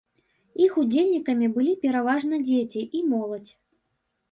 [0.67, 3.53] Іх удзельнікамі былі пераважна дзеці і моладзь.